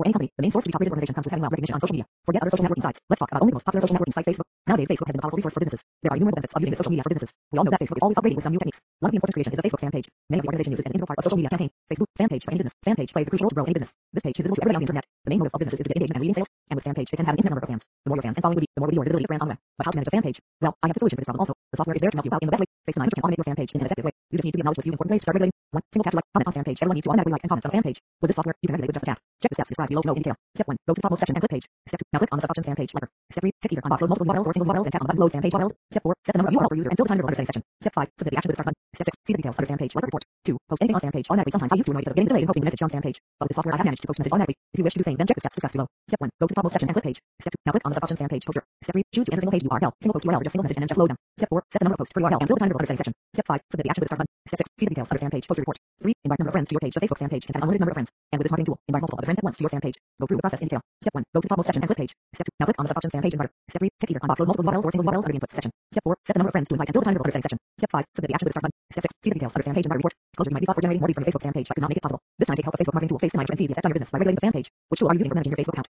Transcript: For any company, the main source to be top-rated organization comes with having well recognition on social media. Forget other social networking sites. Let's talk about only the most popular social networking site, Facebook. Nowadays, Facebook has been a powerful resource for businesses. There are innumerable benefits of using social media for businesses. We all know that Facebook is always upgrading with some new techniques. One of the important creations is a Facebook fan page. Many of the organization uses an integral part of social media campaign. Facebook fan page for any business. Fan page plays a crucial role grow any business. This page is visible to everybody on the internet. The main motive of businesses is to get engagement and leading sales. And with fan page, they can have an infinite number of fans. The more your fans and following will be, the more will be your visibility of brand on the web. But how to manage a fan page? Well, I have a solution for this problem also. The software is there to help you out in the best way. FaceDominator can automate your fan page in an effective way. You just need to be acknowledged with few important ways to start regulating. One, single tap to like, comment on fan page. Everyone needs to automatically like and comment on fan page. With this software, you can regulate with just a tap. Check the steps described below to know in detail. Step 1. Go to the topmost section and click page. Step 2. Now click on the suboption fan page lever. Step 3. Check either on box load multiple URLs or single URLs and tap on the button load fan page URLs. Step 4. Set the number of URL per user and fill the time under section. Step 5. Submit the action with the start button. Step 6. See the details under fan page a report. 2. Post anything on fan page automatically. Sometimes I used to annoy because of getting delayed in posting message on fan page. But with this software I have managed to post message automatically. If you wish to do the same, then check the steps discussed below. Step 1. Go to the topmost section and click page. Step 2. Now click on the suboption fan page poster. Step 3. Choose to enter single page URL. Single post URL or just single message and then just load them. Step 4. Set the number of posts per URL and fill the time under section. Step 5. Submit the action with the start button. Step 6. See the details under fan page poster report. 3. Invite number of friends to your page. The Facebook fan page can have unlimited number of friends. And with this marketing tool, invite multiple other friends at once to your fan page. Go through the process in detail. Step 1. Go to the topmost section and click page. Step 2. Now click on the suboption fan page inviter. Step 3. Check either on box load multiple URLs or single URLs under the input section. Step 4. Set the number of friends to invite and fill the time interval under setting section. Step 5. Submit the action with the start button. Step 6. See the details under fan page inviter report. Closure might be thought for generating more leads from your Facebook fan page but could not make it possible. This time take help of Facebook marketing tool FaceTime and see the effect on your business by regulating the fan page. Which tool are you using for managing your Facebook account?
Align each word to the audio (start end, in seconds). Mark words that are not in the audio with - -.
For 0.00 0.06
any 0.08 0.14
company, 0.14 0.32
the 0.32 0.40
main 0.40 0.50
source 0.50 0.64
to 0.64 0.68
be 0.68 0.72
top-rated 0.72 0.92
organization 0.96 1.12
comes 1.12 1.26
with 1.28 1.32
having 1.36 1.44
well 1.44 1.52
recognition 1.52 1.76
on 1.76 1.80
social 1.84 1.92
media. 1.92 2.06
Forget 2.24 2.40
other 2.40 2.48
social 2.48 2.64
networking 2.64 2.80
sites. 2.88 3.00
Let's 3.10 3.20
talk 3.20 3.28
about 3.28 3.42
only 3.44 3.52
the 3.52 3.60
most 3.60 3.68
popular 3.68 3.84
social 3.84 3.96
networking 4.00 4.16
site, 4.16 4.24
Facebook. 4.24 4.48
Nowadays, 4.64 4.88
Facebook 4.88 5.08
has 5.08 5.12
been 5.12 5.20
a 5.20 5.24
powerful 5.28 5.36
resource 5.36 5.52
for 5.52 5.60
businesses. 5.60 5.84
There 6.00 6.08
are 6.08 6.16
innumerable 6.16 6.40
benefits 6.40 6.56
of 6.56 6.62
using 6.64 6.76
social 6.80 6.88
media 6.88 7.04
for 7.04 7.12
businesses. 7.12 7.36
We 7.52 7.58
all 7.60 7.64
know 7.68 7.72
that 7.76 7.80
Facebook 7.84 8.00
is 8.00 8.04
always 8.08 8.16
upgrading 8.16 8.38
with 8.40 8.44
some 8.48 8.52
new 8.56 8.62
techniques. 8.64 8.80
One 9.04 9.08
of 9.08 9.12
the 9.12 9.16
important 9.20 9.36
creations 9.36 9.52
is 9.52 9.60
a 9.60 9.64
Facebook 9.68 9.82
fan 9.84 9.92
page. 9.92 10.08
Many 10.32 10.40
of 10.40 10.44
the 10.44 10.48
organization 10.48 10.72
uses 10.72 10.86
an 10.88 10.92
integral 10.96 11.08
part 11.12 11.18
of 11.20 11.24
social 11.28 11.36
media 11.36 11.52
campaign. 11.52 11.68
Facebook 11.92 12.08
fan 12.16 12.28
page 12.32 12.44
for 12.48 12.50
any 12.50 12.58
business. 12.64 12.74
Fan 12.80 12.96
page 12.96 13.12
plays 13.12 13.26
a 13.28 13.30
crucial 13.30 13.44
role 13.44 13.56
grow 13.60 13.64
any 13.68 13.76
business. 13.76 13.92
This 14.16 14.24
page 14.24 14.36
is 14.40 14.44
visible 14.48 14.56
to 14.56 14.62
everybody 14.64 14.76
on 14.76 14.80
the 14.80 14.88
internet. 14.88 15.04
The 15.04 15.30
main 15.36 15.38
motive 15.44 15.52
of 15.52 15.60
businesses 15.60 15.80
is 15.80 15.84
to 15.84 15.88
get 15.92 15.96
engagement 16.00 16.16
and 16.16 16.24
leading 16.24 16.38
sales. 16.40 16.50
And 16.72 16.74
with 16.80 16.84
fan 16.88 16.96
page, 16.96 17.08
they 17.12 17.18
can 17.20 17.26
have 17.28 17.36
an 17.36 17.40
infinite 17.44 17.52
number 17.60 17.64
of 17.68 17.68
fans. 17.68 17.84
The 17.84 18.08
more 18.08 18.16
your 18.16 18.24
fans 18.24 18.36
and 18.40 18.42
following 18.48 18.56
will 18.56 18.64
be, 18.64 18.72
the 18.72 18.80
more 18.80 18.88
will 18.88 18.96
be 18.96 18.96
your 18.96 19.04
visibility 19.04 19.28
of 19.28 19.32
brand 19.36 19.42
on 19.44 19.48
the 19.52 19.52
web. 19.52 19.60
But 19.76 19.84
how 19.84 19.92
to 19.92 19.96
manage 20.00 20.08
a 20.08 20.14
fan 20.16 20.24
page? 20.24 20.38
Well, 20.64 20.72
I 20.80 20.88
have 20.88 20.96
a 20.96 21.00
solution 21.04 21.16
for 21.20 21.20
this 21.20 21.28
problem 21.28 21.44
also. 21.44 21.54
The 21.60 21.76
software 21.76 21.96
is 22.00 22.00
there 22.00 22.08
to 22.08 22.16
help 22.16 22.24
you 22.24 22.32
out 22.32 22.40
in 22.40 22.48
the 22.48 22.54
best 22.56 22.62
way. 22.64 22.70
FaceDominator 22.88 23.16
can 23.20 23.24
automate 23.28 23.40
your 23.44 23.48
fan 23.52 23.58
page 23.60 23.70
in 23.76 23.84
an 23.84 23.86
effective 23.92 24.06
way. 24.08 24.14
You 24.32 24.36
just 24.40 24.46
need 24.48 24.54
to 24.54 24.58
be 24.58 24.62
acknowledged 24.64 24.80
with 24.80 24.86
few 24.88 24.96
important 24.96 25.12
ways 25.12 25.20
to 25.20 25.24
start 25.28 25.36
regulating. 25.36 25.56
One, 25.76 25.84
single 25.92 26.04
tap 26.08 26.14
to 26.14 26.18
like, 26.22 26.28
comment 26.32 26.48
on 26.48 26.54
fan 26.56 26.64
page. 26.64 26.78
Everyone 26.80 26.96
needs 26.96 27.04
to 27.04 27.10
automatically 27.10 27.34
like 27.36 27.44
and 27.44 27.50
comment 27.50 27.66
on 27.66 27.72
fan 27.74 27.84
page. 27.84 27.98
With 28.20 28.28
this 28.30 28.38
software, 28.38 28.56
you 28.62 28.66
can 28.70 28.74
regulate 28.78 28.94
with 28.94 28.98
just 29.02 29.06
a 29.06 29.10
tap. 29.12 29.29
Check 29.40 29.50
the 29.50 29.54
steps 29.54 29.68
described 29.70 29.88
below 29.88 30.02
to 30.02 30.08
know 30.08 30.14
in 30.14 30.22
detail. 30.22 30.36
Step 30.54 30.68
1. 30.68 30.76
Go 30.86 30.92
to 30.92 30.98
the 30.98 31.02
topmost 31.02 31.20
section 31.20 31.36
and 31.36 31.40
click 31.40 31.50
page. 31.56 31.66
Step 31.88 32.00
2. 32.00 32.04
Now 32.12 32.18
click 32.20 32.28
on 32.32 32.38
the 32.38 32.44
suboption 32.44 32.64
fan 32.64 32.76
page 32.76 32.92
lever. 32.92 33.08
Step 33.32 33.40
3. 33.40 33.52
Check 33.62 33.72
either 33.72 33.84
on 33.84 33.88
box 33.88 34.02
load 34.02 34.10
multiple 34.10 34.28
URLs 34.28 34.46
or 34.46 34.52
single 34.52 34.68
URLs 34.68 34.84
and 34.84 34.92
tap 34.92 35.00
on 35.00 35.06
the 35.06 35.12
button 35.16 35.20
load 35.24 35.32
fan 35.32 35.42
page 35.42 35.54
URLs. 35.56 35.72
Step 35.90 36.02
4. 36.02 36.14
Set 36.26 36.32
the 36.34 36.38
number 36.44 36.50
of 36.50 36.56
URL 36.60 36.68
per 36.68 36.76
user 36.76 36.90
and 36.90 36.96
fill 37.00 37.04
the 37.04 37.08
time 37.08 37.20
under 37.24 37.34
section. 37.40 37.62
Step 37.80 37.94
5. 37.94 38.08
Submit 38.20 38.30
the 38.30 38.36
action 38.36 38.48
with 38.50 38.56
the 38.56 38.60
start 38.60 38.68
button. 38.68 38.80
Step 38.92 39.06
6. 39.08 39.16
See 39.24 39.32
the 39.32 39.38
details 39.40 39.56
under 39.56 39.68
fan 39.72 39.78
page 39.80 39.92
a 39.96 40.00
report. 40.04 40.24
2. 40.44 40.58
Post 40.68 40.82
anything 40.82 40.96
on 40.96 41.00
fan 41.00 41.12
page 41.16 41.26
automatically. 41.30 41.52
Sometimes 41.56 41.72
I 41.72 41.76
used 41.80 41.88
to 41.88 41.92
annoy 41.96 42.00
because 42.04 42.12
of 42.12 42.16
getting 42.20 42.28
delayed 42.28 42.44
in 42.44 42.48
posting 42.52 42.64
message 42.68 42.82
on 42.84 42.90
fan 42.92 43.00
page. 43.00 43.18
But 43.40 43.44
with 43.44 43.48
this 43.48 43.56
software 43.56 43.74
I 43.74 43.78
have 43.80 43.88
managed 43.88 44.02
to 44.04 44.08
post 44.12 44.18
message 44.20 44.32
automatically. 44.32 44.56
If 44.60 44.76
you 44.76 44.84
wish 44.84 44.94
to 44.94 44.98
do 45.00 45.04
the 45.04 45.08
same, 45.08 45.16
then 45.16 45.26
check 45.26 45.36
the 45.40 45.44
steps 45.48 45.56
discussed 45.56 45.74
below. 45.80 45.88
Step 46.10 46.20
1. 46.20 46.30
Go 46.36 46.44
to 46.44 46.52
the 46.52 46.56
topmost 46.60 46.74
section 46.76 46.88
and 46.90 46.96
click 47.00 47.06
page. 47.08 47.18
Step 47.40 47.52
2. 47.56 47.64
Now 47.64 47.72
click 47.72 47.84
on 47.88 47.90
the 47.92 47.96
suboption 47.96 48.18
fan 48.20 48.28
page 48.28 48.44
poster. 48.44 48.62
Step 48.84 48.92
3. 48.92 49.02
Choose 49.14 49.24
to 49.24 49.32
enter 49.32 49.40
single 49.40 49.56
page 49.56 49.64
URL. 49.64 49.92
Single 50.04 50.14
post 50.20 50.24
URL 50.28 50.40
or 50.40 50.44
just 50.44 50.52
single 50.52 50.64
message 50.68 50.76
and 50.76 50.84
then 50.84 50.92
just 50.92 51.00
load 51.00 51.10
them. 51.10 51.18
Step 51.40 51.48
4. 51.48 51.62
Set 51.72 51.78
the 51.80 51.84
number 51.88 51.96
of 51.96 52.00
posts 52.04 52.12
per 52.12 52.20
URL 52.20 52.40
and 52.40 52.48
fill 52.48 52.56
the 52.60 52.60
time 52.60 52.72
under 52.76 52.86
section. 52.86 53.12
Step 53.32 53.46
5. 53.48 53.60
Submit 53.72 53.84
the 53.84 53.90
action 53.90 54.02
with 54.04 54.08
the 54.08 54.12
start 54.12 54.20
button. 54.20 54.32
Step 54.50 54.58
6. 54.60 54.68
See 54.76 54.84
the 54.84 54.92
details 54.92 55.08
under 55.10 55.20
fan 55.24 55.30
page 55.30 55.46
poster 55.48 55.64
report. 55.64 55.78
3. 56.02 56.12
Invite 56.24 56.38
number 56.40 56.48
of 56.50 56.54
friends 56.54 56.68
to 56.68 56.74
your 56.74 56.80
page. 56.80 56.94
The 56.94 57.00
Facebook 57.00 57.18
fan 57.18 57.28
page 57.28 57.44
can 57.46 57.54
have 57.54 57.62
unlimited 57.62 57.80
number 57.80 57.92
of 57.92 57.96
friends. 57.96 58.10
And 58.32 58.38
with 58.38 58.44
this 58.44 58.52
marketing 58.52 58.72
tool, 58.72 58.78
invite 58.88 59.02
multiple 59.02 59.18
other 59.20 59.26
friends 59.26 59.38
at 59.38 59.44
once 59.44 59.56
to 59.58 59.62
your 59.62 59.70
fan 59.70 59.80
page. 59.80 59.96
Go 60.20 60.26
through 60.26 60.36
the 60.36 60.44
process 60.44 60.60
in 60.60 60.68
detail. 60.68 60.80
Step 61.02 61.14
1. 61.14 61.24
Go 61.34 61.40
to 61.40 61.44
the 61.44 61.48
topmost 61.48 61.66
section 61.66 61.82
and 61.82 61.88
click 61.88 62.00
page. 62.00 62.12
Step 62.34 62.46
2. 62.46 62.52
Now 62.60 62.66
click 62.66 62.78
on 62.80 62.84
the 62.86 62.90
suboption 62.92 63.10
fan 63.12 63.22
page 63.22 63.34
inviter. 63.34 63.50
Step 63.68 63.80
3. 63.80 63.90
Check 64.00 64.10
either 64.10 64.20
on 64.22 64.28
box 64.28 64.40
load 64.40 64.48
multiple 64.48 64.72
URLs 64.72 64.84
or 64.84 64.90
single 64.90 65.06
URLs 65.12 65.24
under 65.24 65.32
the 65.32 65.38
input 65.40 65.50
section. 65.50 65.70
Step 65.92 66.04
4. 66.04 66.16
Set 66.24 66.34
the 66.34 66.38
number 66.40 66.50
of 66.50 66.54
friends 66.56 66.68
to 66.68 66.74
invite 66.74 66.88
and 66.88 66.94
fill 66.94 67.02
the 67.02 67.08
time 67.08 67.14
interval 67.14 67.26
under 67.28 67.34
setting 67.36 67.46
section. 67.48 67.58
Step 67.80 67.90
5. 67.90 68.04
Submit 68.16 68.28
the 68.30 68.34
action 68.34 68.46
with 68.46 68.52
the 68.52 68.56
start 68.56 68.64
button. 68.64 68.76
Step 68.92 69.04
6. 69.04 69.14
See 69.20 69.30
the 69.30 69.36
details 69.36 69.52
under 69.56 69.66
fan 69.68 69.74
page 69.76 69.86
inviter 69.86 70.00
report. 70.00 70.14
Closure 70.36 70.52
might 70.54 70.62
be 70.64 70.66
thought 70.66 70.76
for 70.78 70.84
generating 70.84 71.02
more 71.02 71.10
leads 71.10 71.18
from 71.18 71.24
your 71.24 71.30
Facebook 71.32 71.44
fan 71.44 71.54
page 71.56 71.66
but 71.68 71.74
could 71.76 71.84
not 71.84 71.90
make 71.92 72.00
it 72.00 72.04
possible. 72.06 72.20
This 72.38 72.48
time 72.48 72.56
take 72.56 72.64
help 72.64 72.74
of 72.74 72.80
Facebook 72.80 72.96
marketing 72.96 73.12
tool 73.12 73.20
FaceTime 73.20 73.44
and 73.50 73.58
see 73.58 73.66
the 73.68 73.74
effect 73.74 73.84
on 73.84 73.90
your 73.90 73.98
business 74.00 74.10
by 74.10 74.18
regulating 74.20 74.40
the 74.40 74.46
fan 74.46 74.54
page. 74.56 74.68
Which 74.88 75.00
tool 75.00 75.08
are 75.10 75.14
you 75.14 75.20
using 75.20 75.30
for 75.30 75.36
managing 75.36 75.52
your 75.52 75.60
Facebook 75.60 75.76
account? 75.76 75.90